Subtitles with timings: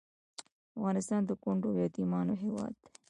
[0.77, 2.89] افغانستان د کونډو او یتیمانو هیواد دی